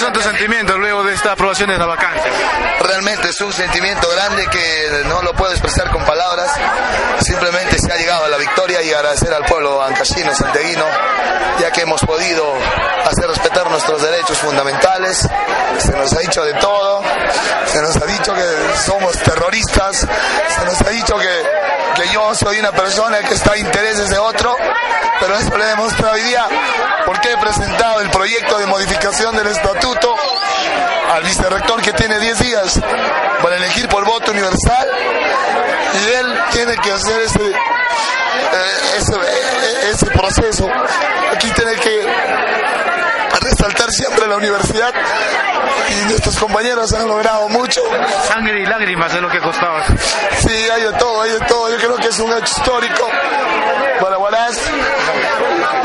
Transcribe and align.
cbp.gov/careers. 0.00 0.04
son 0.04 0.12
tus 0.12 0.24
sentimientos 0.24 0.78
luego 0.78 1.04
de 1.04 1.14
esta 1.14 1.32
aprobación 1.32 1.68
de 1.68 1.78
la 1.78 1.86
vacancia? 1.86 2.30
Realmente 2.80 3.28
es 3.28 3.40
un 3.40 3.52
sentimiento 3.52 4.08
grande 4.10 4.46
que 4.46 5.04
no 5.06 5.22
lo 5.22 5.34
puedo 5.34 5.52
expresar 5.52 5.90
con 5.90 6.04
palabras. 6.04 6.50
Simplemente 7.20 7.78
se 7.78 7.92
ha 7.92 7.96
llegado 7.96 8.24
a 8.24 8.28
la 8.28 8.38
victoria 8.38 8.82
y 8.82 8.92
agradecer 8.92 9.32
al 9.32 9.44
pueblo 9.44 9.82
ancashino, 9.82 10.34
santeguino, 10.34 10.84
ya 11.60 11.70
que 11.70 11.82
hemos 11.82 12.00
podido 12.02 12.44
hacer 13.04 13.28
respetar 13.28 13.70
nuestros 13.70 14.00
derechos 14.02 14.38
fundamentales. 14.38 15.28
Se 15.78 15.92
nos 15.92 16.12
ha 16.12 16.18
dicho 16.20 16.44
de 16.44 16.54
todo. 16.54 17.02
Se 17.66 17.80
nos 17.82 17.96
ha 17.96 18.06
dicho 18.06 18.34
que 18.34 18.78
somos 18.84 19.16
terroristas. 19.18 19.96
Se 19.98 20.64
nos 20.64 20.80
ha 20.80 20.90
dicho 20.90 21.16
que, 21.16 22.02
que 22.02 22.08
yo 22.12 22.34
soy 22.34 22.58
una 22.58 22.72
persona 22.72 23.18
que 23.20 23.34
está 23.34 23.52
a 23.52 23.58
intereses 23.58 24.08
de 24.08 24.18
otro. 24.18 24.56
Pero 25.20 25.36
eso 25.36 25.56
lo 25.56 25.62
he 25.62 25.68
demostrado 25.68 26.14
hoy 26.14 26.22
día 26.22 26.46
porque 27.04 27.32
he 27.32 27.36
presentado 27.36 28.00
el 28.00 28.10
proyecto 28.10 28.58
de 28.58 28.66
modificación 28.66 29.36
del 29.36 29.48
estatuto 29.48 29.89
al 31.40 31.48
vicerrector 31.48 31.82
que 31.82 31.92
tiene 31.92 32.18
10 32.18 32.38
días 32.40 32.80
para 33.42 33.56
elegir 33.56 33.88
por 33.88 34.04
voto 34.04 34.30
universal 34.30 34.88
y 35.94 36.12
él 36.12 36.38
tiene 36.52 36.76
que 36.76 36.92
hacer 36.92 37.20
ese, 37.22 37.48
eh, 37.48 37.56
ese, 38.98 39.14
eh, 39.14 39.90
ese 39.90 40.06
proceso. 40.06 40.68
Aquí 41.32 41.50
tiene 41.50 41.74
que 41.76 42.06
resaltar 43.40 43.90
siempre 43.90 44.26
la 44.26 44.36
universidad 44.36 44.92
y 45.88 46.08
nuestros 46.08 46.36
compañeros 46.38 46.92
han 46.92 47.08
logrado 47.08 47.48
mucho. 47.48 47.80
Sangre 48.28 48.62
y 48.62 48.66
lágrimas 48.66 49.14
es 49.14 49.20
lo 49.20 49.30
que 49.30 49.40
costaba. 49.40 49.84
Sí, 50.38 50.68
hay 50.72 50.82
de 50.82 50.92
todo, 50.92 51.22
hay 51.22 51.30
de 51.30 51.40
todo. 51.40 51.70
Yo 51.70 51.76
creo 51.76 51.96
que 51.96 52.08
es 52.08 52.18
un 52.18 52.30
hecho 52.32 52.54
histórico 52.56 53.08
para 54.00 54.18
Huaraz 54.18 54.58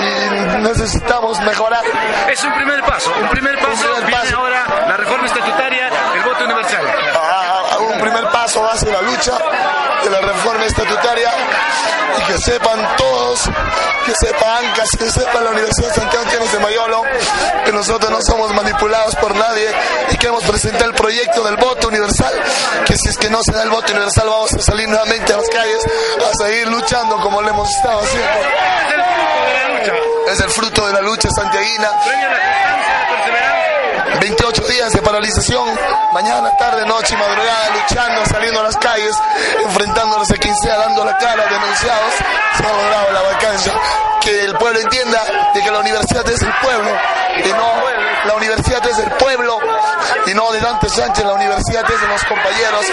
y 0.06 0.62
necesitamos 0.62 1.40
mejorar. 1.42 1.84
Es 2.30 2.44
un 2.44 2.54
primer 2.54 2.82
paso, 2.84 3.12
un 3.22 3.30
primer 3.30 3.58
paso. 3.60 3.70
Un 3.70 3.76
primer 3.76 4.06
Viene 4.06 4.22
paso. 4.22 4.38
ahora 4.38 4.66
la 4.88 4.98
reforma 4.98 5.26
estatutaria, 5.26 5.90
el 6.16 6.22
voto 6.24 6.44
universal. 6.46 6.86
a- 7.16 7.74
a 7.76 7.78
un 7.80 8.00
primer 8.00 8.28
paso 8.30 8.66
hacia 8.70 8.92
la 8.92 9.02
lucha 9.02 9.32
de 10.04 10.10
la 10.10 10.22
reforma 10.22 10.66
estatutaria 10.66 11.30
y 12.18 12.22
que 12.32 12.38
sepan 12.38 12.80
todos, 12.98 13.42
que 14.06 14.14
sepa 14.20 14.58
ANCAS, 14.60 14.90
que 14.98 15.10
sepa 15.10 15.42
la 15.42 15.50
Universidad 15.50 15.88
de 15.90 15.94
Santiago 15.96 16.26
Tienes 16.30 16.52
de 16.52 16.60
Mayolo, 16.60 17.04
que 17.66 17.72
nosotros 17.72 18.10
no 18.12 18.22
somos 18.22 18.54
manipulados 18.54 19.16
por 19.16 19.36
nadie 19.36 19.68
y 20.12 20.18
que 20.18 20.28
hemos 20.28 20.44
presentado 20.44 20.86
el 20.86 20.94
proyecto 20.94 21.44
del 21.44 21.58
voto 21.58 21.88
universal, 21.88 22.34
que 22.86 22.96
si 22.98 23.10
es 23.10 23.18
que 23.18 23.30
no 23.30 23.40
se 23.44 23.52
da 23.52 23.64
el 23.64 23.70
voto 23.70 23.92
universal 23.92 24.28
vamos 24.30 24.54
a 24.54 24.62
salir 24.62 24.88
nuevamente 24.88 25.34
a 25.34 25.38
las 25.38 25.50
calles 25.50 25.84
a 26.32 26.44
seguir 26.44 26.68
luchando 26.70 27.18
como 27.20 27.42
lo 27.42 27.50
hemos 27.50 27.70
estado 27.70 28.00
haciendo. 28.00 29.25
Lucha. 29.94 30.32
Es 30.32 30.40
el 30.40 30.50
fruto 30.50 30.88
de 30.88 30.94
la 30.94 31.02
lucha 31.02 31.30
santiaguina. 31.36 31.84
La 31.84 31.98
constancia, 31.98 32.98
la 33.00 33.16
perseverancia. 33.16 33.76
28 34.20 34.68
días 34.68 34.94
de 34.94 35.02
paralización, 35.02 35.68
mañana, 36.14 36.50
tarde, 36.58 36.86
noche 36.86 37.14
y 37.14 37.18
madrugada, 37.18 37.70
luchando, 37.76 38.26
saliendo 38.26 38.60
a 38.60 38.64
las 38.64 38.78
calles, 38.78 39.16
enfrentándonos 39.64 40.32
a 40.32 40.36
quien 40.36 40.56
sea, 40.58 40.78
dando 40.78 41.04
la 41.04 41.18
cara, 41.18 41.44
denunciados, 41.46 42.14
se 42.58 42.64
ha 42.66 42.74
logrado 42.74 43.12
la 43.12 43.22
vacancia. 43.22 43.74
Que 44.22 44.46
el 44.46 44.56
pueblo 44.56 44.80
entienda 44.80 45.52
de 45.54 45.62
que 45.62 45.72
la 45.72 45.80
universidad 45.80 46.28
es 46.30 46.42
el 46.42 46.54
pueblo, 46.62 46.92
y 47.44 47.50
no, 47.50 47.74
la 48.26 48.36
universidad 48.36 48.88
es 48.88 48.98
del 48.98 49.12
pueblo, 49.12 49.60
y 50.26 50.34
no 50.34 50.52
de 50.52 50.60
Dante 50.60 50.90
Sánchez, 50.90 51.26
la 51.26 51.34
universidad 51.34 51.84
es 51.92 52.02
de 52.02 52.08
los 52.08 52.24
compañeros, 52.24 52.86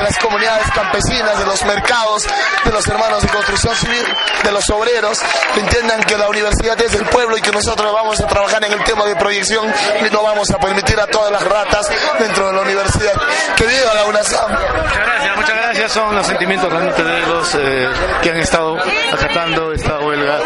de 0.00 0.06
las 0.06 0.18
comunidades 0.18 0.70
campesinas, 0.70 1.38
de 1.38 1.44
los 1.44 1.64
mercados, 1.64 2.26
de 2.64 2.72
los 2.72 2.86
hermanos 2.88 3.22
de 3.22 3.28
construcción 3.28 3.74
civil, 3.76 4.04
de 4.42 4.52
los 4.52 4.68
obreros, 4.70 5.18
que 5.54 5.60
entiendan 5.60 6.00
que 6.02 6.16
la 6.16 6.28
universidad 6.28 6.80
es 6.80 6.92
del 6.92 7.04
pueblo 7.06 7.36
y 7.36 7.40
que 7.42 7.52
nosotros 7.52 7.92
vamos 7.92 8.18
a 8.20 8.26
trabajar 8.26 8.64
en 8.64 8.72
el 8.72 8.82
tema 8.84 9.04
de 9.04 9.14
proyección 9.16 9.72
y 10.00 10.10
no 10.10 10.22
vamos 10.22 10.50
a 10.50 10.58
permitir 10.58 10.98
a 10.98 11.06
todas 11.06 11.30
las 11.30 11.44
ratas 11.44 11.86
dentro 12.18 12.46
de 12.46 12.52
la 12.54 12.62
universidad. 12.62 13.12
Que 13.56 13.66
viva 13.66 13.94
la 13.94 14.04
UNASAM. 14.06 14.50
Muchas 14.50 15.06
gracias, 15.06 15.36
muchas 15.36 15.56
gracias. 15.56 15.92
Son 15.92 16.16
los 16.16 16.26
sentimientos 16.26 16.70
realmente 16.72 17.02
de 17.02 17.26
los 17.26 17.54
eh, 17.56 17.88
que 18.22 18.30
han 18.30 18.38
estado 18.38 18.76
acatando 19.12 19.72
esta 19.72 19.98
huelga 19.98 20.38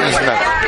nacional. 0.00 0.61